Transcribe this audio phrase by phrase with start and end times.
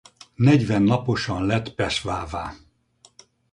[0.35, 2.55] Negyven naposan lett peshwa-vá.